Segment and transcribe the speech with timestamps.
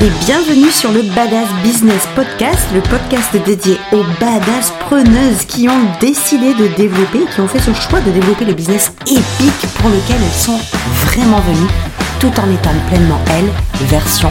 [0.00, 5.98] et bienvenue sur le Badass Business Podcast, le podcast dédié aux badass preneuses qui ont
[6.00, 10.16] décidé de développer, qui ont fait ce choix de développer le business épique pour lequel
[10.22, 10.58] elles sont
[11.06, 11.70] vraiment venues,
[12.20, 13.50] tout en étant pleinement elles,
[13.88, 14.30] version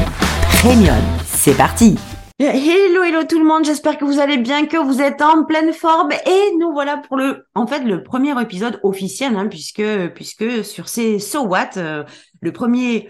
[0.62, 1.04] premium.
[1.26, 1.98] C'est parti
[2.40, 5.74] Hello, hello tout le monde, j'espère que vous allez bien, que vous êtes en pleine
[5.74, 10.64] forme et nous voilà pour le, en fait, le premier épisode officiel, hein, puisque, puisque
[10.64, 12.04] sur ces So What, euh,
[12.42, 13.10] le premier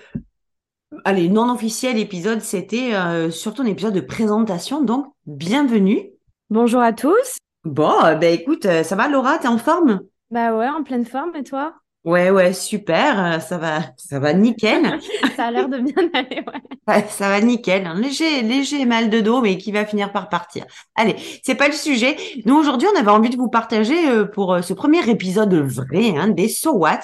[1.04, 6.12] allez, non officiel épisode, c'était euh, surtout un épisode de présentation, donc bienvenue.
[6.50, 7.38] Bonjour à tous.
[7.66, 10.02] Bon, euh, ben écoute, euh, ça va Laura, t'es en forme?
[10.32, 11.74] Bah ouais, en pleine forme, et toi?
[12.06, 14.98] Ouais, ouais, super, ça va, ça va nickel.
[15.36, 16.62] ça a l'air de bien aller, ouais.
[16.88, 17.06] ouais.
[17.10, 20.66] ça va nickel, un léger, léger mal de dos, mais qui va finir par partir.
[20.96, 22.16] Allez, c'est pas le sujet.
[22.46, 26.48] Nous aujourd'hui, on avait envie de vous partager pour ce premier épisode vrai, hein, des
[26.48, 27.02] So What,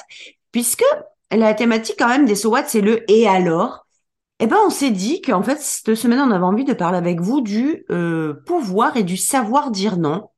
[0.54, 0.86] puisque
[1.38, 3.86] la thématique quand même des So What, c'est le et alors.
[4.40, 7.22] Eh ben, on s'est dit qu'en fait, cette semaine, on avait envie de parler avec
[7.22, 10.30] vous du euh, pouvoir et du savoir dire non.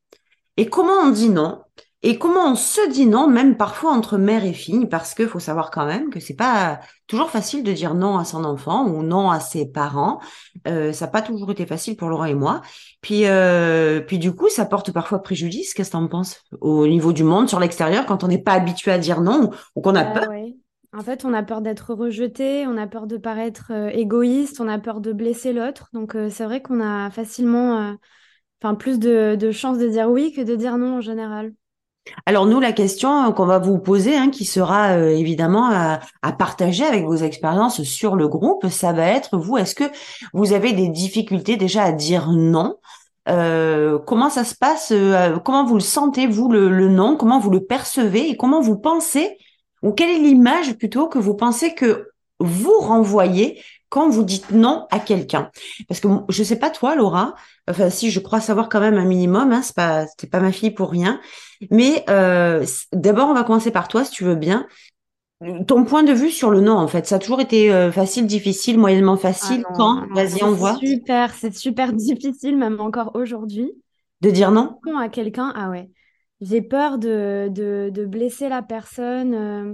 [0.58, 1.62] Et comment on dit non?
[2.08, 5.40] Et comment on se dit non, même parfois entre mère et fille, parce qu'il faut
[5.40, 9.02] savoir quand même que c'est pas toujours facile de dire non à son enfant ou
[9.02, 10.20] non à ses parents.
[10.68, 12.62] Euh, ça n'a pas toujours été facile pour Laura et moi.
[13.02, 15.74] Puis, euh, puis du coup, ça porte parfois préjudice.
[15.74, 16.44] Qu'est-ce que tu en penses?
[16.62, 19.82] Au niveau du monde, sur l'extérieur, quand on n'est pas habitué à dire non ou
[19.82, 20.30] qu'on a bah peur
[20.98, 24.68] en fait, on a peur d'être rejeté, on a peur de paraître euh, égoïste, on
[24.68, 25.90] a peur de blesser l'autre.
[25.94, 27.98] Donc, euh, c'est vrai qu'on a facilement,
[28.64, 31.54] euh, plus de, chances de dire oui que de dire non en général.
[32.26, 36.00] Alors nous, la question qu'on va vous poser, hein, qui sera évidemment à,
[36.34, 39.84] partager avec vos expériences sur le groupe, ça va être vous, est-ce que
[40.34, 42.78] vous avez des difficultés déjà à dire non?
[43.28, 44.92] Comment ça se passe
[45.44, 47.18] Comment vous le sentez, vous, le non?
[47.18, 49.38] Comment vous le percevez Et comment vous pensez
[49.86, 54.88] ou quelle est l'image plutôt que vous pensez que vous renvoyez quand vous dites non
[54.90, 55.52] à quelqu'un?
[55.88, 57.36] Parce que je sais pas toi, Laura.
[57.70, 60.72] Enfin, si je crois savoir quand même un minimum, hein, c'est pas pas ma fille
[60.72, 61.22] pour rien.
[61.70, 64.66] Mais euh, d'abord, on va commencer par toi, si tu veux bien.
[65.68, 68.26] Ton point de vue sur le non, en fait, ça a toujours été euh, facile,
[68.26, 69.64] difficile, moyennement facile.
[69.70, 70.08] Ah quand?
[70.16, 70.78] Vas-y, on voit.
[70.78, 73.72] Super, c'est super difficile, même encore aujourd'hui.
[74.22, 75.90] De dire non à quelqu'un, ah ouais
[76.42, 79.74] j'ai peur de, de, blesser la personne, euh,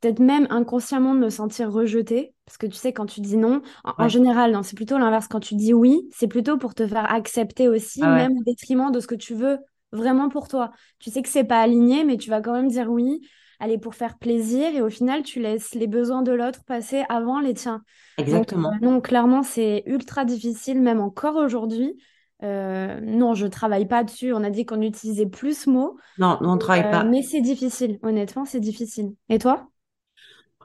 [0.00, 2.34] peut-être même inconsciemment de me sentir rejetée.
[2.46, 5.28] Parce que tu sais, quand tu dis non, en, général, non, c'est plutôt l'inverse.
[5.28, 8.90] Quand tu dis oui, c'est plutôt pour te faire accepter aussi, ah même au détriment
[8.90, 9.58] de ce que tu veux
[9.92, 10.72] vraiment pour toi.
[10.98, 13.20] Tu sais que c'est pas aligné, mais tu vas quand même dire oui,
[13.60, 17.40] aller pour faire plaisir, et au final, tu laisses les besoins de l'autre passer avant
[17.40, 17.82] les tiens.
[18.18, 18.72] Exactement.
[18.72, 21.96] Donc, euh, non, clairement, c'est ultra difficile, même encore aujourd'hui.
[22.44, 24.32] Euh, non, je travaille pas dessus.
[24.32, 25.96] On a dit qu'on utilisait plus ce mot.
[26.18, 27.02] Non, on ne travaille pas.
[27.02, 29.14] Euh, mais c'est difficile, honnêtement, c'est difficile.
[29.28, 29.68] Et toi?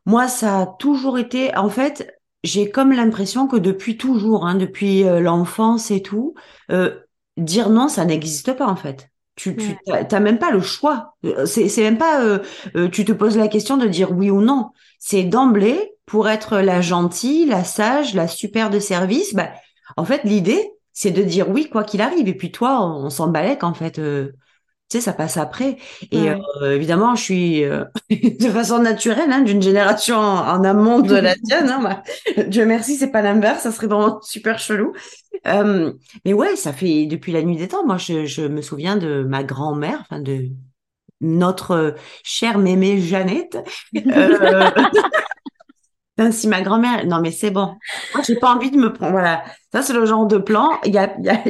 [0.06, 1.56] Moi, ça a toujours été.
[1.56, 6.34] En fait, j'ai comme l'impression que depuis toujours, hein, depuis euh, l'enfance et tout,
[7.38, 9.10] dire non, ça n'existe pas en fait.
[9.36, 11.16] Tu, tu même pas le choix.
[11.46, 12.40] C'est, c'est même pas.
[12.92, 14.72] tu te poses la question de dire oui ou non.
[15.00, 19.34] C'est d'emblée pour être la gentille, la sage, la super de service.
[19.34, 19.52] Bah,
[19.96, 22.28] en fait, l'idée, c'est de dire oui quoi qu'il arrive.
[22.28, 24.00] Et puis toi, on, s'en balèque en fait.
[24.00, 24.34] Euh,
[24.90, 25.78] tu sais, ça passe après.
[26.12, 31.16] Et euh, évidemment, je suis euh, de façon naturelle hein, d'une génération en, amont de
[31.16, 31.70] la tienne.
[31.70, 34.92] Hein, bah, Dieu merci, c'est pas l'inverse, ça serait vraiment super chelou.
[35.46, 37.86] mais ouais, ça fait depuis la nuit des temps.
[37.86, 40.50] Moi, je, je me souviens de ma grand-mère, enfin de
[41.22, 43.58] notre chère mémé Jeannette.
[46.32, 47.76] si ma grand-mère, non mais c'est bon.
[48.14, 49.12] Moi, j'ai pas envie de me prendre.
[49.12, 50.72] Voilà, ça c'est le genre de plan.
[50.86, 51.42] Il y a, il y a...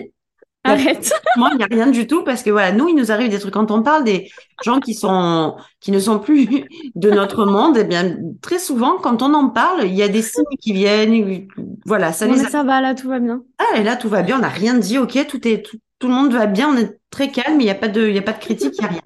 [0.65, 1.13] Arrête.
[1.37, 3.39] Moi, il n'y a rien du tout parce que voilà, nous, il nous arrive des
[3.39, 4.29] trucs quand on parle des
[4.63, 6.65] gens qui sont, qui ne sont plus
[6.95, 7.77] de notre monde.
[7.77, 11.47] Eh bien, très souvent, quand on en parle, il y a des signes qui viennent.
[11.85, 12.37] Voilà, ça les.
[12.37, 13.41] ça va là, tout va bien.
[13.57, 14.37] Ah, et là, tout va bien.
[14.37, 14.97] On n'a rien dit.
[14.97, 16.69] Ok, tout est, tout, tout, le monde va bien.
[16.69, 17.61] On est très calme.
[17.61, 18.73] Il n'y a pas de, il y a pas de critique.
[18.77, 19.01] Il n'y a rien.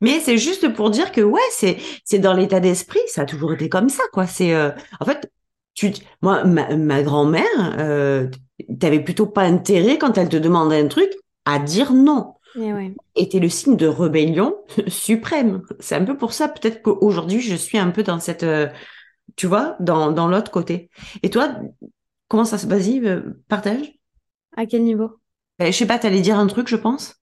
[0.00, 3.52] Mais c'est juste pour dire que ouais, c'est c'est dans l'état d'esprit, ça a toujours
[3.52, 4.26] été comme ça quoi.
[4.26, 5.30] C'est euh, en fait,
[5.74, 7.44] tu moi ma, ma grand-mère,
[7.78, 8.28] euh,
[8.78, 11.10] t'avais plutôt pas intérêt quand elle te demandait un truc
[11.44, 12.34] à dire non.
[12.56, 12.94] Et ouais.
[13.14, 14.56] Était le signe de rébellion
[14.88, 15.62] suprême.
[15.78, 18.68] C'est un peu pour ça peut-être qu'aujourd'hui je suis un peu dans cette, euh,
[19.36, 20.90] tu vois, dans dans l'autre côté.
[21.22, 21.54] Et toi,
[22.28, 23.92] comment ça se vas-y, euh, partage.
[24.56, 25.10] À quel niveau?
[25.58, 27.19] Ben, Je sais pas, t'allais dire un truc, je pense.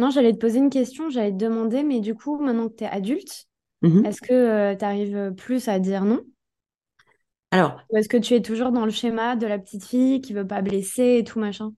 [0.00, 2.84] Non, j'allais te poser une question, j'allais te demander, mais du coup, maintenant que tu
[2.84, 3.46] es adulte,
[3.82, 6.24] mmh est-ce que euh, tu arrives plus à dire non?
[7.52, 10.32] Alors, Ou est-ce que tu es toujours dans le schéma de la petite fille qui
[10.32, 11.72] veut pas blesser et tout machin?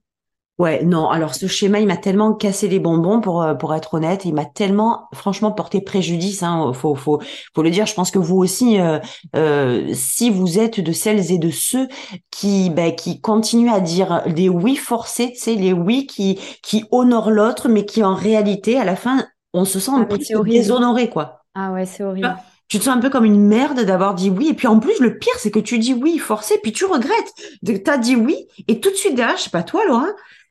[0.59, 3.95] Ouais, non, alors ce schéma, il m'a tellement cassé les bonbons pour euh, pour être
[3.95, 7.19] honnête, il m'a tellement franchement porté préjudice hein, faut faut
[7.55, 8.99] faut le dire, je pense que vous aussi euh,
[9.35, 11.87] euh, si vous êtes de celles et de ceux
[12.29, 16.85] qui ben, qui continuent à dire des oui forcés, tu sais les oui qui qui
[16.91, 21.09] honorent l'autre mais qui en réalité à la fin on se sent ah, presque déshonoré
[21.09, 21.39] quoi.
[21.55, 22.35] Ah ouais, c'est horrible
[22.73, 24.47] tu te sens un peu comme une merde d'avoir dit oui.
[24.49, 27.31] Et puis en plus, le pire, c'est que tu dis oui forcé, puis tu regrettes.
[27.85, 30.07] T'as dit oui, et tout de suite derrière, je sais pas toi, Laura,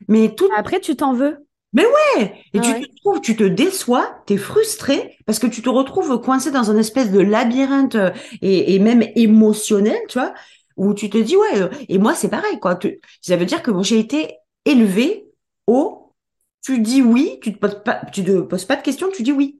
[0.07, 0.47] mais tout.
[0.55, 1.45] Après, tu t'en veux.
[1.73, 5.67] Mais ouais Et tu te trouves, tu te déçois, t'es frustré, parce que tu te
[5.67, 8.11] retrouves coincé dans un espèce de labyrinthe euh,
[8.41, 10.33] et, même émotionnel, tu vois,
[10.77, 12.79] où tu te dis, ouais, euh, et moi, c'est pareil, quoi.
[13.19, 15.25] Ça veut dire que j'ai été élevé
[15.67, 16.13] au,
[16.61, 19.33] tu dis oui, tu te poses pas, tu te poses pas de questions, tu dis
[19.33, 19.59] oui.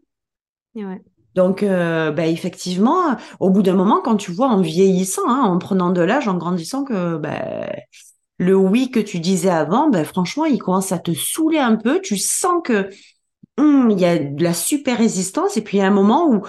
[0.75, 1.01] Ouais.
[1.35, 5.89] Donc, bah, effectivement, au bout d'un moment, quand tu vois en vieillissant, hein, en prenant
[5.91, 7.69] de l'âge, en grandissant, que bah,
[8.37, 12.01] le oui que tu disais avant, bah, franchement, il commence à te saouler un peu.
[12.01, 12.89] Tu sens que
[13.57, 15.57] hum, il y a de la super résistance.
[15.57, 16.43] Et puis, il y a un moment où,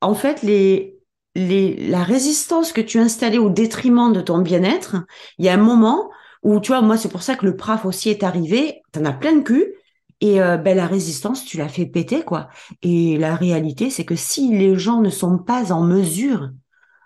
[0.00, 0.98] en fait, les,
[1.34, 4.96] les, la résistance que tu installais au détriment de ton bien-être,
[5.38, 6.10] il y a un moment
[6.42, 8.82] où, tu vois, moi, c'est pour ça que le PRAF aussi est arrivé.
[8.92, 9.74] T'en as plein de cul.
[10.20, 12.48] Et euh, ben, la résistance, tu l'as fait péter, quoi.
[12.82, 16.50] Et la réalité, c'est que si les gens ne sont pas en mesure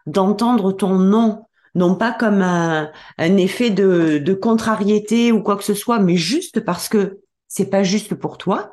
[0.06, 5.64] d'entendre ton non, non pas comme un, un effet de, de, contrariété ou quoi que
[5.64, 8.72] ce soit, mais juste parce que c'est pas juste pour toi,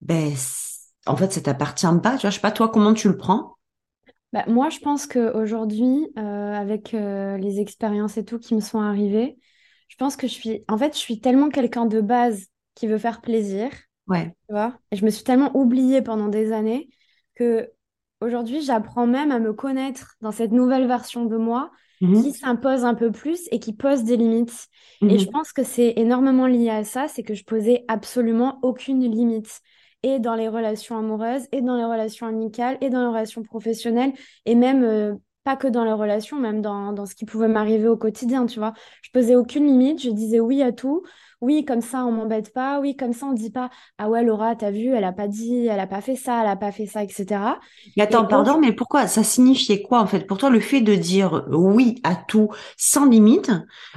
[0.00, 0.32] ben
[1.06, 2.16] en fait, ça t'appartient pas.
[2.16, 3.56] Tu vois, je sais pas toi comment tu le prends?
[4.32, 8.80] Bah, moi, je pense qu'aujourd'hui, euh, avec euh, les expériences et tout qui me sont
[8.80, 9.38] arrivées,
[9.88, 12.46] je pense que je suis, en fait, je suis tellement quelqu'un de base
[12.76, 13.70] qui veut faire plaisir.
[14.06, 14.32] Ouais.
[14.46, 16.88] Tu vois et je me suis tellement oubliée pendant des années
[17.34, 17.72] que
[18.20, 21.70] aujourd'hui, j'apprends même à me connaître dans cette nouvelle version de moi
[22.00, 22.22] mhm.
[22.22, 24.68] qui s'impose un peu plus et qui pose des limites.
[25.02, 25.18] Et mhm.
[25.18, 29.60] je pense que c'est énormément lié à ça, c'est que je posais absolument aucune limite.
[30.02, 34.12] Et dans les relations amoureuses, et dans les relations amicales, et dans les relations professionnelles,
[34.44, 37.88] et même euh, pas que dans les relations, même dans, dans ce qui pouvait m'arriver
[37.88, 38.72] au quotidien, tu vois.
[39.02, 41.02] Je posais aucune limite, je disais oui à tout
[41.42, 43.68] oui, comme ça, on m'embête pas, oui, comme ça, on dit pas,
[43.98, 46.48] ah ouais, Laura, t'as vu, elle a pas dit, elle a pas fait ça, elle
[46.48, 47.58] a pas fait ça, etc.
[47.96, 49.06] Mais attends, pardon, mais pourquoi?
[49.06, 50.26] Ça signifiait quoi en fait?
[50.26, 53.50] Pour toi, le fait de dire oui à tout sans limite,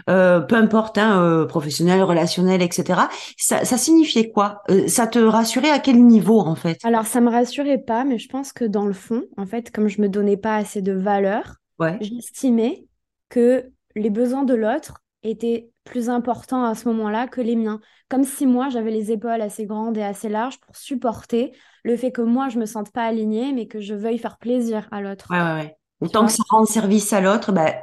[0.09, 3.01] euh, peu importe, hein, euh, professionnel, relationnel, etc.
[3.37, 4.61] Ça, ça signifiait quoi?
[4.69, 6.77] Euh, Ça te rassurait à quel niveau en fait?
[6.83, 9.87] Alors, ça me rassurait pas, mais je pense que dans le fond, en fait, comme
[9.87, 11.55] je me donnais pas assez de valeur,
[12.01, 12.85] j'estimais
[13.29, 13.65] que
[13.95, 17.81] les besoins de l'autre étaient plus important à ce moment-là que les miens.
[18.09, 21.51] Comme si moi, j'avais les épaules assez grandes et assez larges pour supporter
[21.83, 24.87] le fait que moi, je me sente pas alignée, mais que je veuille faire plaisir
[24.91, 25.27] à l'autre.
[25.31, 25.75] Ouais, ouais, ouais.
[26.01, 27.73] Autant que ça rend service à l'autre, bah,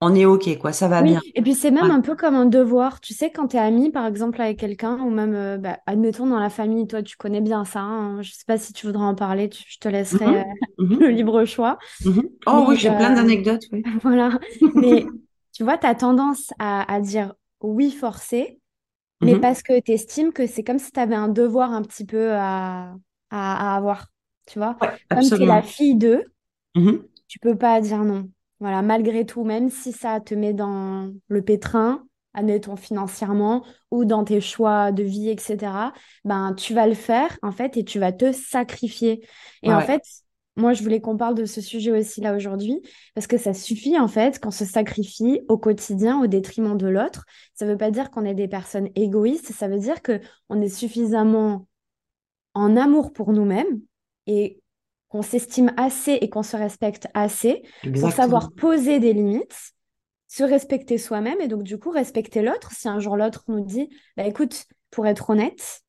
[0.00, 1.20] on est OK, quoi, ça va bien.
[1.34, 3.00] Et puis c'est même un peu comme un devoir.
[3.00, 6.26] Tu sais, quand tu es ami, par exemple, avec quelqu'un, ou même, euh, bah, admettons,
[6.26, 7.80] dans la famille, toi, tu connais bien ça.
[7.80, 8.20] Hein.
[8.22, 10.34] Je sais pas si tu voudrais en parler, je te laisserai mhm.
[10.34, 10.98] Euh, mhm.
[11.00, 11.78] le libre choix.
[12.04, 12.22] Mhm.
[12.46, 13.62] Oh oui, j'ai plein euh, d'anecdotes.
[13.70, 13.84] Oui.
[14.02, 14.38] voilà.
[14.74, 15.06] Mais
[15.62, 18.58] tu vois, tu as tendance à, dire oui forcé,
[19.20, 19.40] mais mhm.
[19.40, 22.32] parce que tu estimes que c'est comme si tu avais un devoir un petit peu
[22.32, 22.96] à,
[23.30, 24.08] avoir.
[24.48, 24.76] Tu vois,
[25.08, 26.24] comme tu es la fille d'eux,
[26.74, 27.04] mhm.
[27.28, 28.28] tu peux pas dire non.
[28.58, 34.24] Voilà, malgré tout, même si ça te met dans le pétrin, admettons financièrement ou dans
[34.24, 35.92] tes choix de vie, etc.,
[36.24, 39.24] ben tu vas le faire en fait et tu vas te sacrifier.
[39.62, 40.02] Et en fait,
[40.56, 42.82] moi, je voulais qu'on parle de ce sujet aussi là aujourd'hui,
[43.14, 47.24] parce que ça suffit en fait qu'on se sacrifie au quotidien au détriment de l'autre.
[47.54, 50.68] Ça ne veut pas dire qu'on est des personnes égoïstes, ça veut dire qu'on est
[50.68, 51.66] suffisamment
[52.54, 53.80] en amour pour nous-mêmes
[54.26, 54.60] et
[55.08, 57.62] qu'on s'estime assez et qu'on se respecte assez
[58.00, 59.72] pour savoir poser des limites,
[60.28, 62.72] se respecter soi-même et donc du coup respecter l'autre.
[62.72, 65.82] Si un jour l'autre nous dit, bah écoute, pour être honnête,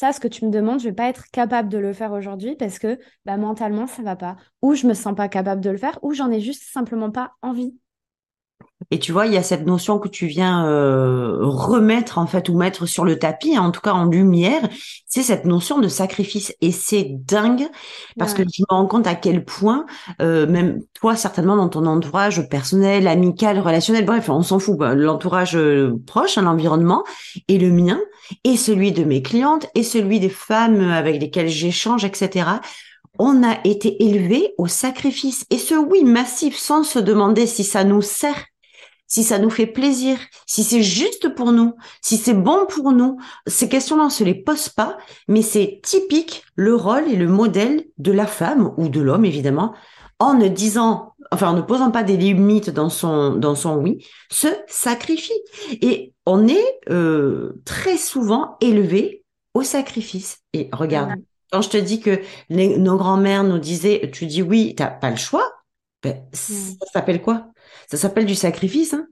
[0.00, 2.56] ça, ce que tu me demandes, je vais pas être capable de le faire aujourd'hui
[2.56, 4.36] parce que bah, mentalement, ça va pas.
[4.62, 7.34] Ou je me sens pas capable de le faire, ou j'en ai juste simplement pas
[7.42, 7.78] envie.
[8.90, 12.48] Et tu vois, il y a cette notion que tu viens euh, remettre en fait
[12.48, 14.62] ou mettre sur le tapis, en tout cas en lumière,
[15.06, 16.54] c'est cette notion de sacrifice.
[16.60, 17.68] Et c'est dingue
[18.18, 19.84] parce que je me rends compte à quel point,
[20.22, 24.94] euh, même toi certainement dans ton entourage personnel, amical, relationnel, bref, on s'en fout, bah,
[24.94, 27.04] l'entourage euh, proche, hein, l'environnement,
[27.48, 28.00] et le mien,
[28.44, 32.46] et celui de mes clientes, et celui des femmes avec lesquelles j'échange, etc
[33.18, 35.44] on a été élevé au sacrifice.
[35.50, 38.46] Et ce oui massif sans se demander si ça nous sert
[39.10, 43.18] si ça nous fait plaisir, si c'est juste pour nous, si c'est bon pour nous.
[43.46, 44.96] Ces questions-là, on se les pose pas,
[45.28, 49.74] mais c'est typique le rôle et le modèle de la femme ou de l'homme, évidemment,
[50.20, 54.06] en ne disant enfin en ne posant pas des limites dans son dans son oui,
[54.30, 55.42] se sacrifie.
[55.82, 59.24] Et on est euh, très souvent élevé
[59.54, 60.38] au sacrifice.
[60.52, 61.14] Et regarde,
[61.50, 65.16] quand je te dis que nos grands-mères nous disaient, tu dis oui, t'as pas le
[65.16, 65.50] choix,
[66.02, 67.50] ben, ça s'appelle quoi?
[67.90, 68.94] Ça s'appelle du sacrifice.
[68.94, 69.06] Hein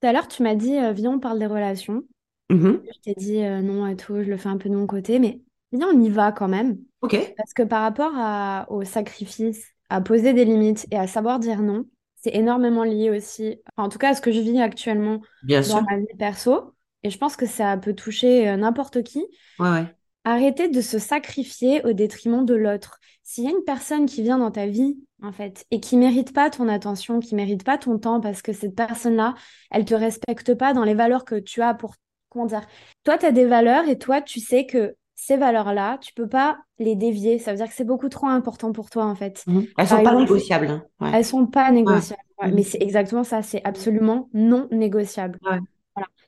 [0.00, 2.02] tout à l'heure, tu m'as dit, euh, viens, on parle des relations.
[2.48, 4.86] Mmh je t'ai dit euh, non et tout, je le fais un peu de mon
[4.86, 5.40] côté, mais
[5.72, 6.78] viens, on y va quand même.
[7.00, 7.16] Ok.
[7.36, 11.60] Parce que par rapport à, au sacrifice, à poser des limites et à savoir dire
[11.60, 15.82] non, c'est énormément lié aussi, en tout cas à ce que je vis actuellement dans
[15.82, 16.72] ma vie perso.
[17.02, 19.24] Et je pense que ça peut toucher euh, n'importe qui.
[19.58, 19.94] Ouais, ouais.
[20.24, 22.98] Arrêter de se sacrifier au détriment de l'autre.
[23.22, 26.32] S'il y a une personne qui vient dans ta vie, en fait, et qui mérite
[26.32, 29.34] pas ton attention, qui mérite pas ton temps, parce que cette personne-là,
[29.70, 31.94] elle te respecte pas dans les valeurs que tu as pour,
[32.28, 32.66] comment dire,
[33.04, 36.58] toi, tu as des valeurs et toi, tu sais que ces valeurs-là, tu peux pas
[36.78, 37.38] les dévier.
[37.38, 39.42] Ça veut dire que c'est beaucoup trop important pour toi, en fait.
[39.46, 39.60] Mmh.
[39.78, 40.68] Elles sont pas négociables.
[40.68, 40.84] Hein.
[41.00, 41.10] Ouais.
[41.14, 42.22] Elles sont pas négociables.
[42.42, 42.50] Mmh.
[42.52, 43.42] Mais c'est exactement ça.
[43.42, 45.38] C'est absolument non négociable.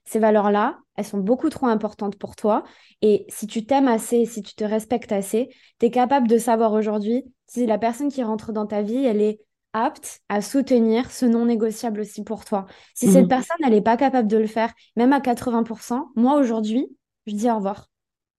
[0.08, 2.64] Ces valeurs-là, elles sont beaucoup trop importantes pour toi.
[3.02, 6.72] Et si tu t'aimes assez, si tu te respectes assez, tu es capable de savoir
[6.72, 9.40] aujourd'hui si la personne qui rentre dans ta vie, elle est
[9.74, 12.64] apte à soutenir ce non négociable aussi pour toi.
[12.94, 13.28] Si cette mmh.
[13.28, 16.88] personne, elle n'est pas capable de le faire, même à 80%, moi aujourd'hui,
[17.26, 17.90] je dis au revoir.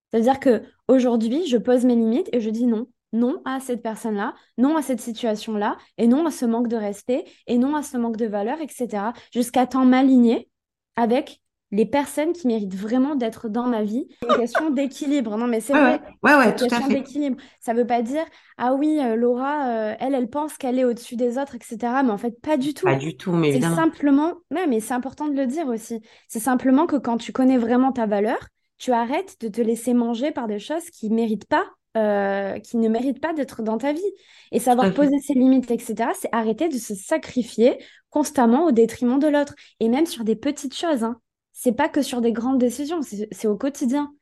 [0.09, 2.87] C'est-à-dire que aujourd'hui, je pose mes limites et je dis non.
[3.13, 7.25] Non à cette personne-là, non à cette situation-là, et non à ce manque de respect,
[7.45, 9.13] et non à ce manque de valeur, etc.
[9.31, 10.49] Jusqu'à temps m'aligner
[10.95, 14.07] avec les personnes qui méritent vraiment d'être dans ma vie.
[14.21, 15.37] C'est une question d'équilibre.
[15.37, 16.01] Non, mais c'est vrai.
[16.23, 16.93] Ouais, ouais, tout à fait.
[16.93, 17.37] d'équilibre.
[17.59, 18.23] Ça veut pas dire,
[18.57, 21.77] ah oui, euh, Laura, euh, elle, elle pense qu'elle est au-dessus des autres, etc.
[22.03, 22.85] Mais en fait, pas du tout.
[22.85, 23.75] Pas du tout, mais évidemment.
[23.75, 26.01] C'est simplement, ouais, mais c'est important de le dire aussi.
[26.27, 28.39] C'est simplement que quand tu connais vraiment ta valeur,
[28.77, 31.65] tu arrêtes de te laisser manger par des choses qui méritent pas
[31.97, 34.13] euh, qui ne méritent pas d'être dans ta vie.
[34.51, 39.27] Et savoir poser ses limites, etc., c'est arrêter de se sacrifier constamment au détriment de
[39.27, 39.55] l'autre.
[39.79, 41.03] Et même sur des petites choses.
[41.03, 41.19] Hein.
[41.61, 44.13] C'est pas que sur des grandes décisions, c'est au quotidien.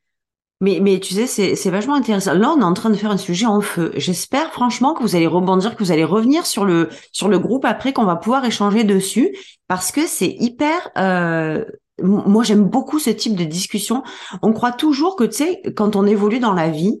[0.60, 2.34] Mais, tu sais, c'est vachement intéressant.
[2.34, 3.92] Là, on est en train de faire un sujet en feu.
[3.94, 7.64] J'espère franchement que vous allez rebondir, que vous allez revenir sur le, sur le groupe
[7.64, 9.36] après, qu'on va pouvoir échanger dessus,
[9.68, 10.90] parce que c'est hyper...
[10.98, 11.64] Euh,
[12.02, 14.02] moi, j'aime beaucoup ce type de discussion.
[14.42, 17.00] On croit toujours que, tu sais, quand on évolue dans la vie,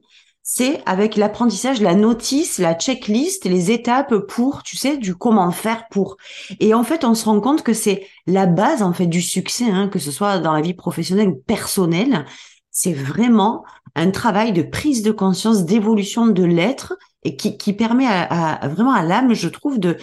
[0.50, 5.88] c'est avec l'apprentissage, la notice, la checklist, les étapes pour, tu sais, du comment faire
[5.90, 6.16] pour.
[6.58, 9.68] Et en fait, on se rend compte que c'est la base en fait du succès,
[9.68, 12.24] hein, que ce soit dans la vie professionnelle ou personnelle.
[12.70, 16.94] C'est vraiment un travail de prise de conscience, d'évolution de l'être
[17.24, 19.96] et qui, permet à, vraiment à l'âme, je trouve, de,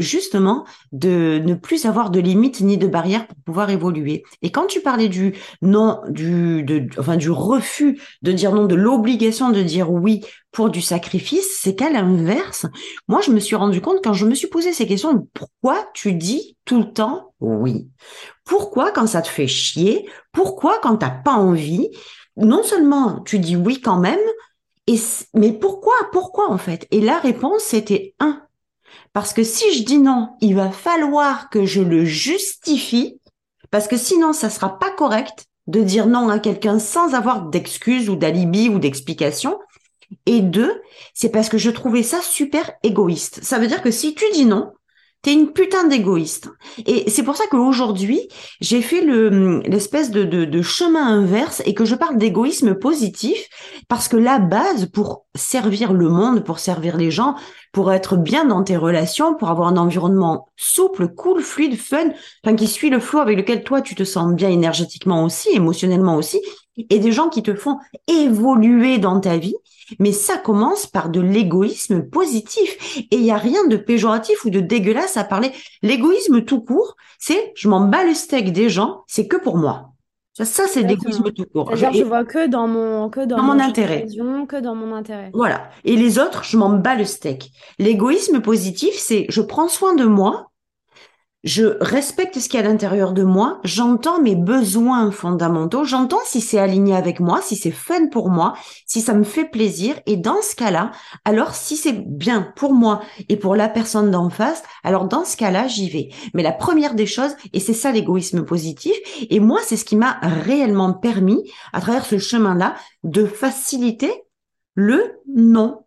[0.00, 4.24] justement de ne plus avoir de limites ni de barrières pour pouvoir évoluer.
[4.40, 9.50] Et quand tu parlais du non, du, enfin du refus de dire non, de l'obligation
[9.50, 12.66] de dire oui pour du sacrifice, c'est qu'à l'inverse,
[13.08, 16.14] moi je me suis rendu compte quand je me suis posé ces questions, pourquoi tu
[16.14, 17.88] dis tout le temps oui
[18.44, 21.88] Pourquoi quand ça te fait chier Pourquoi quand t'as pas envie
[22.36, 24.20] Non seulement tu dis oui quand même,
[24.86, 24.98] et
[25.34, 26.86] mais pourquoi Pourquoi en fait?
[26.90, 28.42] Et la réponse c'était un.
[29.12, 33.20] Parce que si je dis non, il va falloir que je le justifie,
[33.70, 38.10] parce que sinon ça sera pas correct de dire non à quelqu'un sans avoir d'excuses
[38.10, 39.58] ou d'alibi ou d'explication.
[40.26, 40.82] Et deux,
[41.14, 43.42] c'est parce que je trouvais ça super égoïste.
[43.42, 44.72] Ça veut dire que si tu dis non,
[45.24, 46.50] T'es une putain d'égoïste.
[46.84, 48.28] Et c'est pour ça qu'aujourd'hui,
[48.60, 53.48] j'ai fait le l'espèce de, de, de, chemin inverse et que je parle d'égoïsme positif
[53.88, 57.36] parce que la base pour servir le monde, pour servir les gens,
[57.72, 62.10] pour être bien dans tes relations, pour avoir un environnement souple, cool, fluide, fun,
[62.44, 66.16] enfin qui suit le flot avec lequel toi tu te sens bien énergétiquement aussi, émotionnellement
[66.16, 66.38] aussi,
[66.76, 67.78] et des gens qui te font
[68.08, 69.56] évoluer dans ta vie,
[69.98, 72.98] mais ça commence par de l'égoïsme positif.
[73.10, 75.52] Et il n'y a rien de péjoratif ou de dégueulasse à parler.
[75.82, 79.90] L'égoïsme tout court, c'est je m'en bats le steak des gens, c'est que pour moi.
[80.32, 81.76] Ça, ça c'est l'égoïsme tout court.
[81.76, 84.04] je, vois que dans mon, que dans, mon, intérêt.
[84.48, 85.30] Que dans mon intérêt.
[85.32, 85.70] Voilà.
[85.84, 87.52] Et les autres, je m'en bats le steak.
[87.78, 90.50] L'égoïsme positif, c'est je prends soin de moi,
[91.44, 96.20] je respecte ce qu'il y a à l'intérieur de moi, j'entends mes besoins fondamentaux, j'entends
[96.24, 98.54] si c'est aligné avec moi, si c'est fun pour moi,
[98.86, 99.94] si ça me fait plaisir.
[100.06, 100.90] Et dans ce cas-là,
[101.26, 105.36] alors si c'est bien pour moi et pour la personne d'en face, alors dans ce
[105.36, 106.08] cas-là, j'y vais.
[106.32, 108.96] Mais la première des choses, et c'est ça l'égoïsme positif,
[109.28, 111.42] et moi, c'est ce qui m'a réellement permis,
[111.74, 114.12] à travers ce chemin-là, de faciliter
[114.74, 115.83] le non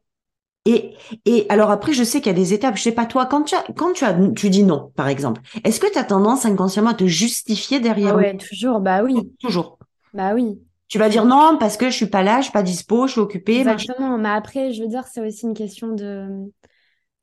[0.68, 0.96] et,
[1.26, 2.76] et alors après, je sais qu'il y a des étapes.
[2.76, 5.42] Je sais pas toi, quand tu as, quand tu as, tu dis non, par exemple,
[5.64, 8.82] est-ce que tu as tendance inconsciemment à te justifier derrière ah Ouais, toujours.
[8.82, 9.16] Bah oui.
[9.40, 9.80] Toujours.
[10.14, 10.60] Bah oui.
[10.90, 13.14] Tu vas dire non parce que je suis pas là, je suis pas dispo, je
[13.14, 13.60] suis occupée.
[13.60, 14.18] Exactement.
[14.18, 16.28] Mais après, je veux dire, c'est aussi une question de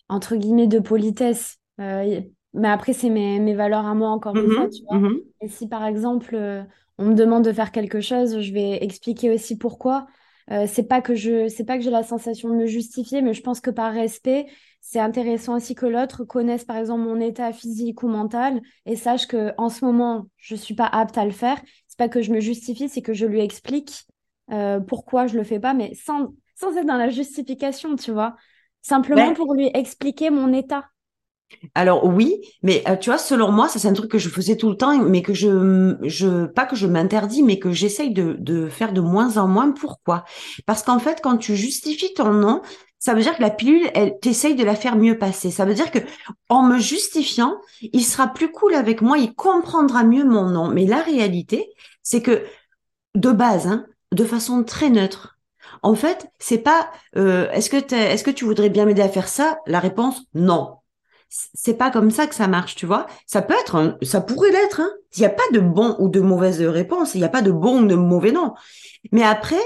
[0.08, 1.58] entre guillemets de politesse.
[1.78, 2.28] mais
[2.64, 4.98] après, c'est mes, mes, valeurs à moi, encore une fois, mmh tu vois.
[4.98, 6.66] mmh Et si, par exemple,
[6.98, 10.06] on me demande de faire quelque chose, je vais expliquer aussi pourquoi.
[10.50, 13.32] Euh, c'est pas que je, c'est pas que j'ai la sensation de me justifier, mais
[13.34, 14.46] je pense que par respect,
[14.80, 19.26] c'est intéressant aussi que l'autre connaisse par exemple mon état physique ou mental et sache
[19.26, 21.60] que en ce moment je suis pas apte à le faire.
[21.88, 24.04] C'est pas que je me justifie, c'est que je lui explique
[24.50, 28.36] euh, pourquoi je le fais pas, mais sans sans être dans la justification, tu vois.
[28.82, 30.84] Simplement pour lui expliquer mon état.
[31.74, 34.56] Alors oui, mais euh, tu vois, selon moi, ça c'est un truc que je faisais
[34.56, 38.36] tout le temps, mais que je, je pas que je m'interdis, mais que j'essaye de,
[38.38, 39.70] de faire de moins en moins.
[39.72, 40.24] Pourquoi?
[40.66, 42.62] Parce qu'en fait, quand tu justifies ton nom,
[42.98, 45.50] ça veut dire que la pilule, elle t'essaye de la faire mieux passer.
[45.50, 45.98] Ça veut dire que
[46.48, 50.68] en me justifiant, il sera plus cool avec moi, il comprendra mieux mon nom.
[50.68, 51.68] Mais la réalité,
[52.02, 52.44] c'est que
[53.14, 55.38] de base, hein, de façon très neutre,
[55.82, 59.28] en fait, c'est pas euh, est-ce que est-ce que tu voudrais bien m'aider à faire
[59.28, 59.58] ça?
[59.66, 60.76] La réponse non
[61.54, 63.06] c'est pas comme ça que ça marche, tu vois.
[63.26, 64.80] Ça peut être, ça pourrait l'être.
[64.80, 64.90] Hein.
[65.16, 67.14] Il n'y a pas de bon ou de mauvaise réponse.
[67.14, 68.54] Il n'y a pas de bon ou de mauvais non.
[69.12, 69.60] Mais après,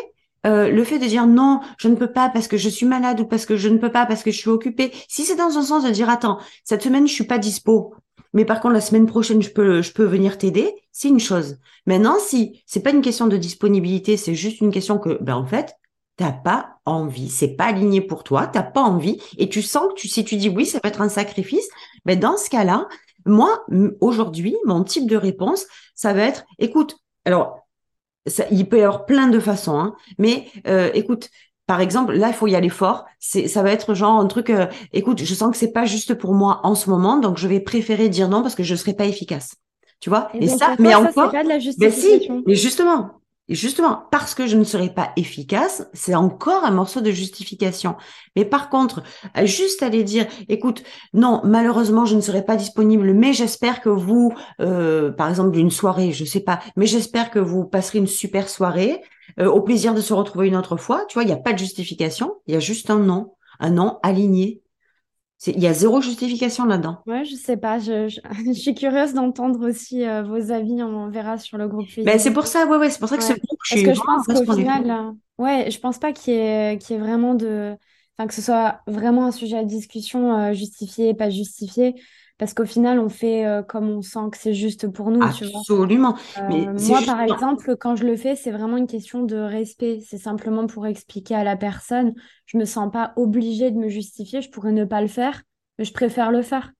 [0.46, 3.20] euh, le fait de dire non, je ne peux pas parce que je suis malade
[3.20, 4.92] ou parce que je ne peux pas parce que je suis occupée.
[5.08, 7.94] Si c'est dans un sens de dire attends, cette semaine je suis pas dispo,
[8.32, 11.58] mais par contre la semaine prochaine je peux je peux venir t'aider, c'est une chose.
[11.86, 15.46] Maintenant si c'est pas une question de disponibilité, c'est juste une question que ben en
[15.46, 15.74] fait
[16.18, 19.94] t'as pas envie, c'est pas aligné pour toi, t'as pas envie, et tu sens que
[19.94, 21.68] tu, si tu dis oui, ça peut être un sacrifice,
[22.04, 22.88] mais ben, dans ce cas-là,
[23.24, 23.64] moi,
[24.00, 27.66] aujourd'hui, mon type de réponse, ça va être, écoute, alors,
[28.26, 31.30] ça, il peut y avoir plein de façons, hein, mais euh, écoute,
[31.66, 33.04] par exemple, là, il faut y aller fort.
[33.20, 34.48] C'est, ça va être genre un truc.
[34.48, 37.46] Euh, écoute, je sens que c'est pas juste pour moi en ce moment, donc je
[37.46, 39.54] vais préférer dire non parce que je serai pas efficace.
[40.00, 40.30] Tu vois?
[40.32, 43.17] Et, ça, mais encore, pas de la ben si, mais justement,
[43.48, 47.96] et justement, parce que je ne serai pas efficace, c'est encore un morceau de justification.
[48.36, 49.02] Mais par contre,
[49.44, 50.82] juste aller dire, écoute,
[51.14, 55.70] non, malheureusement, je ne serai pas disponible, mais j'espère que vous, euh, par exemple, d'une
[55.70, 59.00] soirée, je sais pas, mais j'espère que vous passerez une super soirée,
[59.40, 61.04] euh, au plaisir de se retrouver une autre fois.
[61.08, 63.70] Tu vois, il n'y a pas de justification, il y a juste un non, un
[63.70, 64.62] non aligné.
[65.46, 66.98] Il y a zéro justification là-dedans.
[67.06, 67.78] Ouais, je sais pas.
[67.78, 70.82] Je, je, suis curieuse d'entendre aussi euh, vos avis.
[70.82, 72.06] On verra sur le groupe Facebook.
[72.06, 73.94] Ben, c'est pour ça, ouais, ouais, c'est pour ça que ce groupe, je Parce que
[73.94, 77.02] je pense qu'au final, euh, ouais, je pense pas qu'il y ait, qu'il y ait
[77.02, 77.76] vraiment de,
[78.16, 81.94] enfin, que ce soit vraiment un sujet à discussion, euh, justifié, pas justifié.
[82.38, 85.44] Parce qu'au final, on fait euh, comme on sent que c'est juste pour nous, tu
[85.46, 85.60] vois.
[85.60, 86.16] Absolument.
[86.48, 90.00] Mais euh, moi, par exemple, quand je le fais, c'est vraiment une question de respect.
[90.06, 92.14] C'est simplement pour expliquer à la personne.
[92.46, 94.40] Je me sens pas obligée de me justifier.
[94.40, 95.42] Je pourrais ne pas le faire,
[95.78, 96.70] mais je préfère le faire,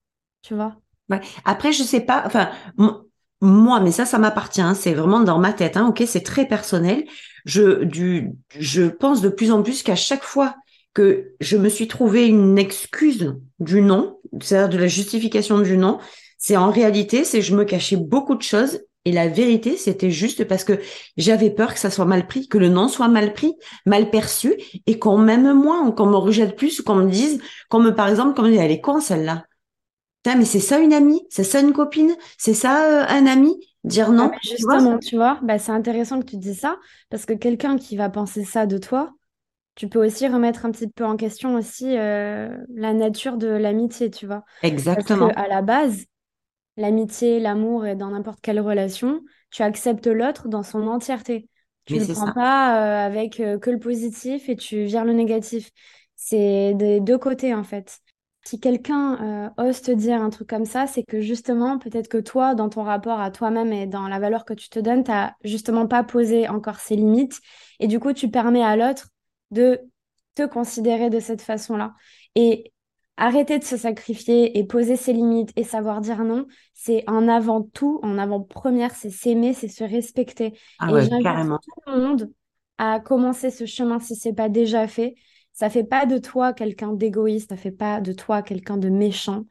[0.43, 0.77] tu vois.
[1.11, 1.21] Ouais.
[1.45, 2.23] Après, je sais pas.
[2.25, 2.51] Enfin,
[3.41, 4.61] moi, mais ça, ça m'appartient.
[4.61, 5.77] Hein, c'est vraiment dans ma tête.
[5.77, 7.05] Hein, ok, c'est très personnel.
[7.47, 10.55] Je, du, je pense de plus en plus qu'à chaque fois
[10.99, 15.99] que je me suis trouvé une excuse du non, c'est-à-dire de la justification du non,
[16.39, 20.43] c'est en réalité, c'est je me cachais beaucoup de choses et la vérité, c'était juste
[20.49, 20.81] parce que
[21.17, 23.55] j'avais peur que ça soit mal pris, que le non soit mal pris,
[23.87, 24.57] mal perçu
[24.87, 27.95] et qu'on m'aime moins ou qu'on me rejette plus ou qu'on me dise, qu'on me,
[27.95, 29.45] par exemple, comme elle est con celle-là.
[30.27, 33.55] mais c'est ça une amie, c'est ça une copine, c'est ça euh, un ami.
[33.85, 34.33] Dire non.
[34.43, 36.77] justement, tu vois, bah, c'est intéressant que tu dises ça
[37.09, 39.15] parce que quelqu'un qui va penser ça de toi,
[39.79, 44.11] tu peux aussi remettre un petit peu en question aussi euh, la nature de l'amitié,
[44.11, 44.43] tu vois.
[44.65, 45.29] Exactement.
[45.29, 46.05] Parce qu'à la base,
[46.77, 49.21] l'amitié, l'amour et dans n'importe quelle relation,
[49.53, 51.49] tu acceptes l'autre dans son entièreté.
[51.85, 55.13] Tu ne le prends pas euh, avec euh, que le positif et tu vires le
[55.13, 55.71] négatif.
[56.17, 58.01] C'est des deux côtés en fait.
[58.45, 62.55] Si quelqu'un ose te dire un truc comme ça, c'est que justement, peut-être que toi,
[62.55, 65.35] dans ton rapport à toi-même et dans la valeur que tu te donnes, tu n'as
[65.45, 67.41] justement pas posé encore ses limites.
[67.79, 69.11] Et du coup, tu permets à l'autre
[69.51, 69.81] de
[70.35, 71.95] te considérer de cette façon-là.
[72.35, 72.73] Et
[73.17, 77.63] arrêter de se sacrifier et poser ses limites et savoir dire non, c'est en avant
[77.63, 80.57] tout, en avant première, c'est s'aimer, c'est se respecter.
[80.79, 82.33] Ah et j'invite tout le monde
[82.79, 85.17] à commencer ce chemin si c'est pas déjà fait.
[85.53, 89.45] Ça fait pas de toi quelqu'un d'égoïste, ça fait pas de toi quelqu'un de méchant.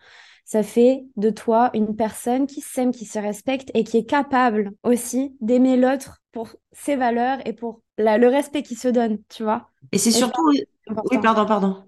[0.47, 4.71] Ça fait de toi une personne qui s'aime, qui se respecte et qui est capable
[4.83, 9.69] aussi d'aimer l'autre pour ses valeurs et pour le respect qu'il se donne, tu vois.
[9.91, 10.49] Et c'est surtout...
[10.49, 11.83] Oui, pardon, pardon.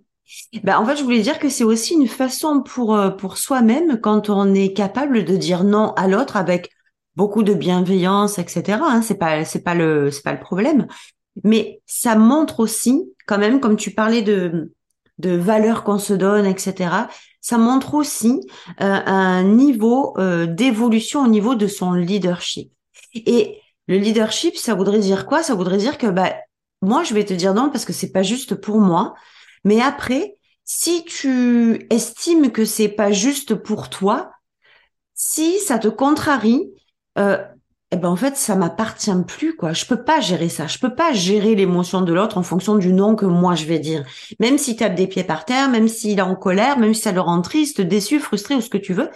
[0.61, 4.01] Ben, en fait, je voulais dire que c'est aussi une façon pour, euh, pour soi-même,
[4.01, 6.69] quand on est capable de dire non à l'autre avec
[7.15, 8.79] beaucoup de bienveillance, etc.
[8.83, 10.85] Hein, c'est pas, c'est pas le, c'est pas le problème.
[11.45, 14.73] Mais ça montre aussi, quand même, comme tu parlais de,
[15.17, 17.07] de valeurs qu'on se donne, etc.
[17.41, 18.41] Ça montre aussi
[18.81, 22.71] euh, un niveau euh, d'évolution au niveau de son leadership.
[23.13, 25.41] Et le leadership, ça voudrait dire quoi?
[25.41, 26.33] Ça voudrait dire que bah,
[26.81, 29.15] moi, je vais te dire non parce que c'est pas juste pour moi.
[29.63, 34.31] Mais après, si tu estimes que c'est pas juste pour toi,
[35.15, 36.71] si ça te contrarie,
[37.17, 37.37] euh,
[37.91, 39.73] eh ben en fait ça m'appartient plus quoi.
[39.73, 40.67] Je peux pas gérer ça.
[40.67, 43.79] Je peux pas gérer l'émotion de l'autre en fonction du nom que moi je vais
[43.79, 44.05] dire.
[44.39, 47.11] Même s'il tape des pieds par terre, même s'il est en colère, même si ça
[47.11, 49.09] le rend triste, déçu, frustré ou ce que tu veux,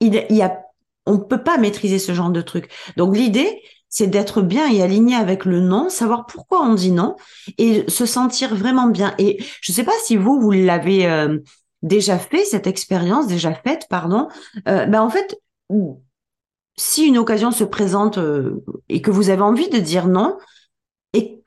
[0.00, 0.60] il, y a,
[1.06, 2.70] on peut pas maîtriser ce genre de truc.
[2.96, 7.16] Donc l'idée c'est d'être bien et aligné avec le non, savoir pourquoi on dit non
[7.58, 9.14] et se sentir vraiment bien.
[9.18, 11.38] Et je sais pas si vous vous l'avez euh,
[11.82, 14.28] déjà fait cette expérience, déjà faite, pardon.
[14.68, 15.40] Euh, ben en fait
[16.80, 20.38] si une occasion se présente euh, et que vous avez envie de dire non,
[21.12, 21.42] et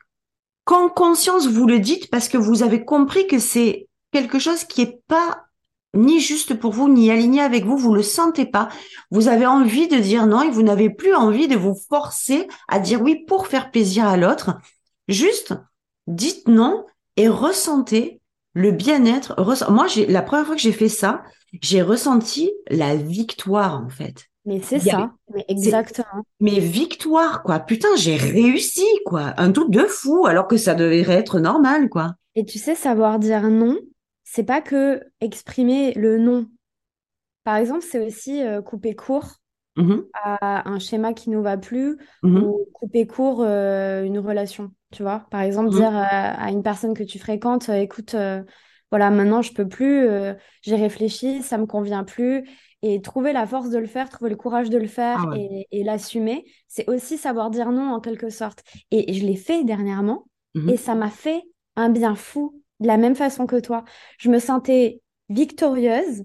[0.64, 4.82] qu'en conscience vous le dites parce que vous avez compris que c'est quelque chose qui
[4.82, 5.46] est pas
[5.92, 8.68] ni juste pour vous, ni aligné avec vous, vous le sentez pas.
[9.10, 12.78] Vous avez envie de dire non et vous n'avez plus envie de vous forcer à
[12.78, 14.56] dire oui pour faire plaisir à l'autre.
[15.08, 15.54] Juste,
[16.06, 16.84] dites non
[17.16, 18.20] et ressentez
[18.54, 19.34] le bien-être.
[19.70, 21.22] Moi, la première fois que j'ai fait ça,
[21.60, 24.28] j'ai ressenti la victoire, en fait.
[24.46, 26.22] Mais c'est ça, mais exactement.
[26.38, 27.60] Mais victoire, quoi.
[27.60, 29.32] Putain, j'ai réussi, quoi.
[29.38, 32.14] Un truc de fou, alors que ça devrait être normal, quoi.
[32.34, 33.78] Et tu sais, savoir dire non,
[34.22, 36.46] c'est pas que exprimer le non.
[37.44, 39.36] Par exemple, c'est aussi euh, couper court
[39.76, 44.70] mmh à un schéma qui nous va plus mmh ou couper court euh, une relation,
[44.92, 45.26] tu vois.
[45.30, 48.14] Par exemple, mmh dire à, une personne que tu fréquentes, euh, écoute,
[48.90, 50.06] voilà, maintenant je peux plus,
[50.62, 52.48] j'ai réfléchi, ça me convient plus
[52.86, 55.82] et trouver la force de le faire, trouver le courage de le faire ah et,
[55.82, 58.62] l'assumer, c'est aussi savoir dire non en quelque sorte.
[58.90, 61.42] Et je l'ai fait dernièrement mmh et ça m'a fait
[61.76, 63.84] un bien fou de la même façon que toi.
[64.18, 66.24] Je me sentais victorieuse.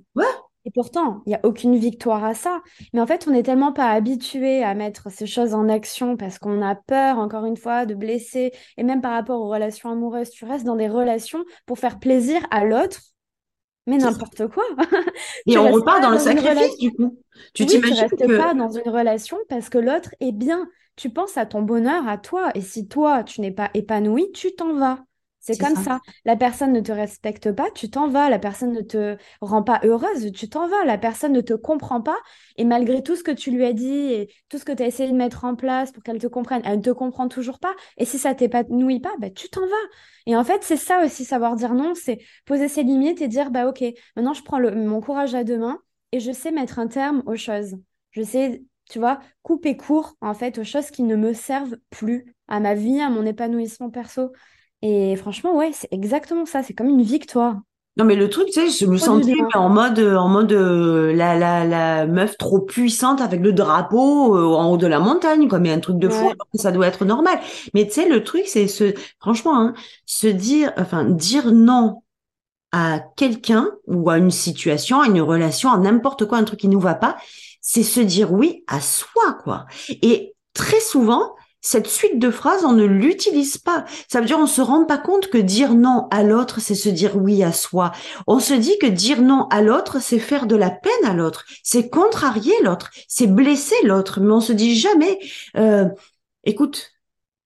[0.66, 2.62] Et pourtant, il n'y a aucune victoire à ça.
[2.94, 6.38] Mais en fait, on n'est tellement pas habitué à mettre ces choses en action parce
[6.40, 8.52] qu'on a peur, encore une fois, de blesser.
[8.76, 12.46] Et même par rapport aux relations amoureuses, tu restes dans des relations pour faire plaisir
[12.52, 13.00] à l'autre
[13.88, 14.64] mais n'importe quoi.
[15.48, 17.18] Et on repart dans le sacrifice, du coup.
[17.54, 20.68] Tu oui, tu restes pas dans une relation parce que l'autre est bien.
[20.96, 22.52] Tu penses à ton bonheur, à toi.
[22.56, 25.06] Et si toi, tu n'es pas épanoui, tu t'en vas.
[25.54, 26.00] C'est comme ça.
[26.26, 28.30] La personne ne te respecte pas, tu t'en vas.
[28.30, 30.86] La personne ne te rend pas heureuse, tu t'en vas.
[30.86, 32.18] La personne ne te comprend pas.
[32.58, 34.88] Et malgré tout ce que tu lui as dit et tout ce que tu as
[34.88, 37.74] essayé de mettre en place pour qu'elle te comprenne, elle ne te comprend toujours pas.
[37.98, 39.88] Et si ça t'épanouit pas, bah, tu t'en vas.
[40.26, 43.50] Et en fait, c'est ça aussi, savoir dire non, c'est poser ses limites et dire,
[43.52, 43.84] bah ok,
[44.16, 45.80] maintenant je prends mon courage à deux mains
[46.12, 47.76] et je sais mettre un terme aux choses.
[48.12, 52.36] Je sais, tu vois, couper court, en fait, aux choses qui ne me servent plus
[52.48, 54.32] à ma vie, à mon épanouissement perso.
[54.82, 56.64] Et franchement, ouais, c'est exactement ça.
[56.64, 57.58] C'est comme une victoire.
[57.98, 61.38] Non, mais le truc, tu sais, je me sentais en mode, en mode euh, la,
[61.38, 65.60] la, la meuf trop puissante avec le drapeau euh, en haut de la montagne, quoi.
[65.60, 67.40] Mais un truc de fou, ça doit être normal.
[67.74, 69.74] Mais tu sais, le truc, c'est ce, franchement, hein,
[70.06, 72.04] se dire, enfin, dire non
[72.72, 76.68] à quelqu'un ou à une situation, à une relation, à n'importe quoi, un truc qui
[76.68, 77.18] nous va pas,
[77.62, 79.66] c'est se dire oui à soi, quoi.
[79.90, 83.86] Et très souvent, cette suite de phrases, on ne l'utilise pas.
[84.08, 86.90] Ça veut dire on se rend pas compte que dire non à l'autre, c'est se
[86.90, 87.92] dire oui à soi.
[88.28, 91.46] On se dit que dire non à l'autre, c'est faire de la peine à l'autre,
[91.64, 94.20] c'est contrarier l'autre, c'est blesser l'autre.
[94.22, 95.20] Mais on se dit jamais,
[95.58, 95.86] euh,
[96.44, 96.92] écoute,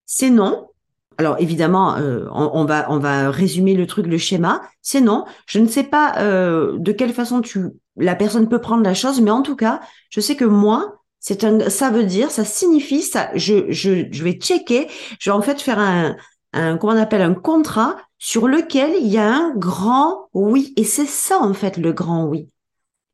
[0.05, 0.69] c'est non.
[1.17, 4.61] Alors évidemment, euh, on, va on va résumer le truc, le schéma.
[4.81, 5.25] C'est non.
[5.45, 9.21] Je ne sais pas euh, de quelle façon tu la personne peut prendre la chose,
[9.21, 13.01] mais en tout cas, je sais que moi, c'est un, ça veut dire, ça signifie,
[13.01, 16.17] ça, je, je, je vais checker, je vais en fait faire un,
[16.51, 20.73] un, comment on appelle, un contrat sur lequel il y a un grand oui.
[20.75, 22.49] Et c'est ça, en fait, le grand oui.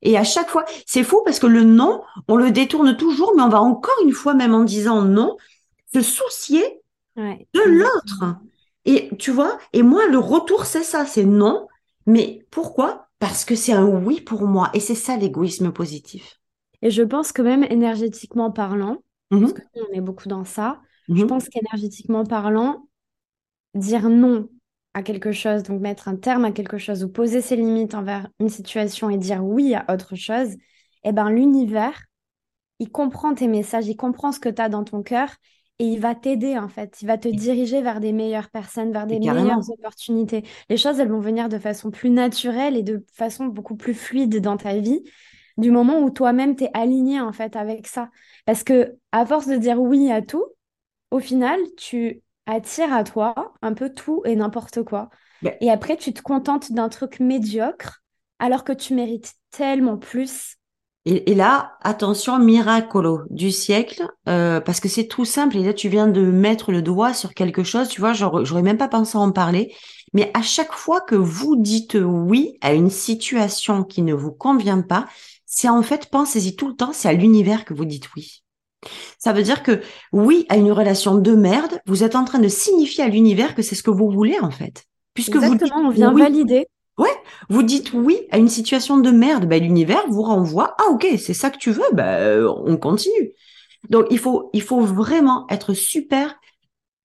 [0.02, 3.42] Et à chaque fois, c'est fou parce que le non, on le détourne toujours, mais
[3.44, 5.36] on va encore une fois, même en disant non,
[5.94, 6.82] se soucier
[7.54, 8.36] de l'autre.
[8.86, 11.68] Et tu vois, et moi, le retour, c'est ça, c'est non.
[12.06, 13.08] Mais pourquoi?
[13.20, 14.70] Parce que c'est un oui pour moi.
[14.74, 16.39] Et c'est ça l'égoïsme positif.
[16.82, 18.98] Et je pense que même énergétiquement parlant,
[19.30, 22.86] mmh parce que on est beaucoup dans ça, mmh je pense qu'énergétiquement parlant,
[23.74, 24.48] dire non
[24.94, 28.28] à quelque chose, donc mettre un terme à quelque chose ou poser ses limites envers
[28.40, 30.56] une situation et dire oui à autre chose,
[31.04, 32.02] eh ben l'univers,
[32.80, 35.28] il comprend tes messages, il comprend ce que tu as dans ton cœur
[35.78, 39.06] et il va t'aider en fait, il va te diriger vers des meilleures personnes, vers
[39.06, 40.44] des meilleures opportunités.
[40.68, 44.40] Les choses, elles vont venir de façon plus naturelle et de façon beaucoup plus fluide
[44.40, 45.02] dans ta vie
[45.60, 48.10] du moment où toi-même t'es aligné en fait avec ça.
[48.46, 50.46] Parce que à force de dire oui à tout,
[51.10, 55.10] au final, tu attires à toi un peu tout et n'importe quoi.
[55.60, 58.02] Et après, tu te contentes d'un truc médiocre
[58.38, 60.56] alors que tu mérites tellement plus.
[61.06, 65.56] Et, là, attention, miracolo du siècle, euh, parce que c'est tout simple.
[65.56, 68.76] Et là, tu viens de mettre le doigt sur quelque chose, tu vois, j'aurais même
[68.76, 69.74] pas pensé en parler.
[70.12, 74.82] Mais à chaque fois que vous dites oui à une situation qui ne vous convient
[74.82, 75.06] pas,
[75.52, 78.42] c'est en fait, pensez-y tout le temps, c'est à l'univers que vous dites oui.
[79.18, 79.82] Ça veut dire que
[80.12, 83.60] oui à une relation de merde, vous êtes en train de signifier à l'univers que
[83.60, 84.84] c'est ce que vous voulez en fait.
[85.12, 86.66] Puisque vous dites, on vient valider.
[86.96, 87.10] Ouais,
[87.48, 91.34] vous dites oui à une situation de merde, ben, l'univers vous renvoie ah ok c'est
[91.34, 93.32] ça que tu veux, ben, on continue.
[93.88, 96.38] Donc il faut il faut vraiment être super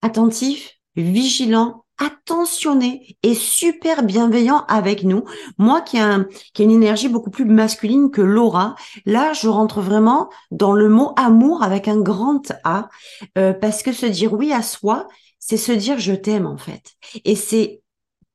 [0.03, 5.23] attentif, vigilant, attentionné et super bienveillant avec nous.
[5.57, 6.17] Moi qui ai,
[6.53, 11.13] qui une énergie beaucoup plus masculine que Laura, là je rentre vraiment dans le mot
[11.15, 12.89] amour avec un grand A,
[13.37, 15.07] euh, parce que se dire oui à soi,
[15.39, 16.93] c'est se dire je t'aime en fait.
[17.23, 17.81] Et c'est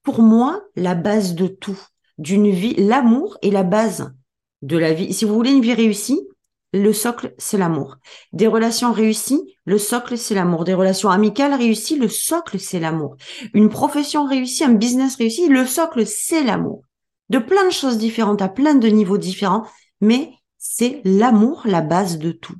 [0.02, 1.78] pour moi la base de tout,
[2.18, 2.74] d'une vie.
[2.76, 4.12] L'amour est la base
[4.62, 5.12] de la vie.
[5.12, 6.20] Si vous voulez une vie réussie,
[6.72, 7.96] le socle, c'est l'amour.
[8.32, 10.64] Des relations réussies, le socle, c'est l'amour.
[10.64, 13.16] Des relations amicales réussies, le socle, c'est l'amour.
[13.54, 16.84] Une profession réussie, un business réussi, le socle, c'est l'amour.
[17.28, 19.64] De plein de choses différentes, à plein de niveaux différents,
[20.00, 22.56] mais c'est l'amour la base de tout.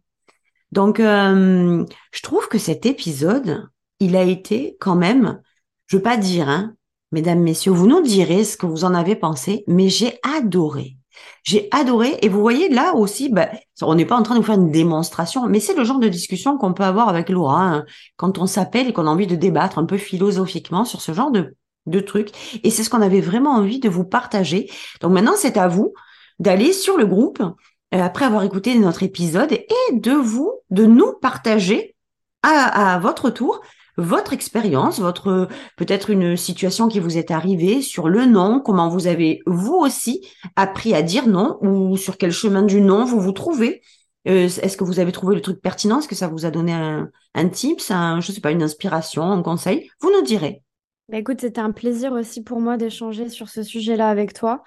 [0.72, 3.68] Donc, euh, je trouve que cet épisode,
[3.98, 5.40] il a été quand même,
[5.86, 6.74] je veux pas dire, hein,
[7.12, 10.96] mesdames, messieurs, vous nous direz ce que vous en avez pensé, mais j'ai adoré.
[11.42, 12.18] J'ai adoré.
[12.22, 13.48] Et vous voyez, là aussi, ben,
[13.83, 16.09] on n'est pas en train de vous faire une démonstration, mais c'est le genre de
[16.09, 17.85] discussion qu'on peut avoir avec Laura hein,
[18.16, 21.30] quand on s'appelle et qu'on a envie de débattre un peu philosophiquement sur ce genre
[21.30, 21.56] de,
[21.87, 22.30] de trucs.
[22.64, 24.70] Et c'est ce qu'on avait vraiment envie de vous partager.
[25.00, 25.94] Donc maintenant, c'est à vous
[26.38, 31.12] d'aller sur le groupe, euh, après avoir écouté notre épisode, et de vous, de nous
[31.20, 31.94] partager
[32.42, 33.61] à, à votre tour
[34.00, 39.06] votre expérience, votre peut-être une situation qui vous est arrivée sur le non, comment vous
[39.06, 43.32] avez vous aussi appris à dire non ou sur quel chemin du non vous vous
[43.32, 43.82] trouvez?
[44.28, 46.00] Euh, est-ce que vous avez trouvé le truc pertinent?
[46.00, 49.22] Est-ce que ça vous a donné un, un tips, un, je sais pas, une inspiration,
[49.22, 49.90] un conseil?
[50.00, 50.62] Vous nous direz.
[51.08, 54.62] Bah écoute, c'était un plaisir aussi pour moi d'échanger sur ce sujet-là avec toi.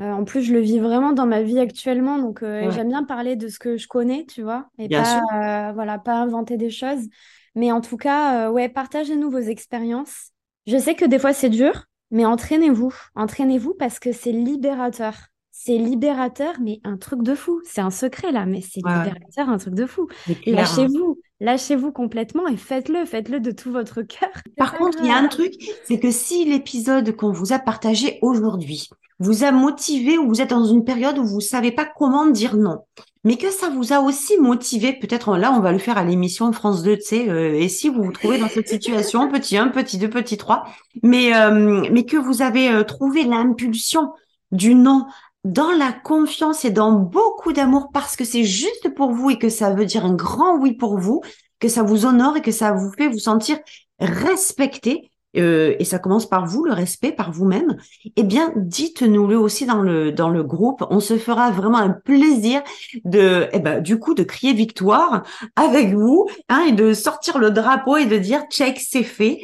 [0.00, 3.04] Euh, en plus, je le vis vraiment dans ma vie actuellement, donc euh, j'aime bien
[3.04, 7.08] parler de ce que je connais, tu vois, et pas, voilà, pas inventer des choses.
[7.54, 10.30] Mais en tout cas, euh, ouais, partagez-nous vos expériences.
[10.66, 12.94] Je sais que des fois c'est dur, mais entraînez-vous.
[13.14, 15.14] Entraînez-vous parce que c'est libérateur.
[15.52, 17.60] C'est libérateur, mais un truc de fou.
[17.64, 20.08] C'est un secret là, mais c'est libérateur, un truc de fou.
[20.46, 24.30] Lâchez-vous, lâchez-vous complètement et faites-le, faites-le de tout votre cœur.
[24.56, 25.52] Par contre, il y a un truc,
[25.84, 30.50] c'est que si l'épisode qu'on vous a partagé aujourd'hui vous a motivé ou vous êtes
[30.50, 32.78] dans une période où vous savez pas comment dire non,
[33.24, 36.52] mais que ça vous a aussi motivé, peut-être là on va le faire à l'émission
[36.52, 39.68] France 2, tu sais, euh, et si vous vous trouvez dans cette situation, petit 1,
[39.68, 40.64] petit 2, petit 3,
[41.02, 44.12] mais, euh, mais que vous avez euh, trouvé l'impulsion
[44.52, 45.06] du non
[45.44, 49.48] dans la confiance et dans beaucoup d'amour parce que c'est juste pour vous et que
[49.48, 51.22] ça veut dire un grand oui pour vous,
[51.58, 53.58] que ça vous honore et que ça vous fait vous sentir
[53.98, 57.76] respecté, euh, et ça commence par vous, le respect par vous-même,
[58.16, 60.84] eh bien, dites-nous-le aussi dans le dans le groupe.
[60.90, 62.62] On se fera vraiment un plaisir
[63.04, 65.22] de, eh ben, du coup, de crier victoire
[65.56, 69.40] avec vous, hein, et de sortir le drapeau et de dire check, c'est fait.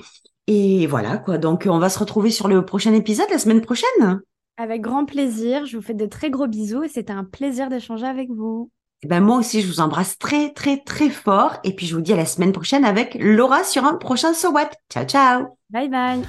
[0.46, 1.38] Et voilà quoi.
[1.38, 4.20] Donc, on va se retrouver sur le prochain épisode la semaine prochaine.
[4.56, 5.66] Avec grand plaisir.
[5.66, 8.70] Je vous fais de très gros bisous et c'était un plaisir d'échanger avec vous.
[9.02, 11.56] Eh ben moi aussi, je vous embrasse très, très, très fort.
[11.64, 14.50] Et puis, je vous dis à la semaine prochaine avec Laura sur un prochain So
[14.52, 14.70] What.
[14.90, 15.55] Ciao, ciao.
[15.70, 16.26] Bye bye.